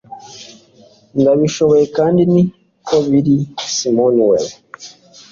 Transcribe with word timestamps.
ndabishoboye, 1.21 1.85
kandi 1.97 2.21
ni 2.33 2.41
ko 2.87 2.95
biri.- 3.07 3.35
simone 3.75 4.21
weil 4.29 4.49